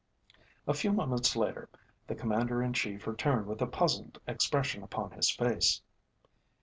[0.67, 1.69] A few moments later
[2.07, 5.79] the Commander in Chief returned with a puzzled expression upon his face.